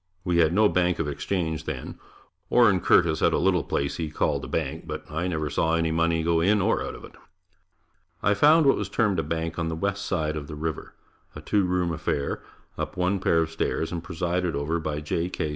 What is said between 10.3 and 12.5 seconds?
of the river a two room affair,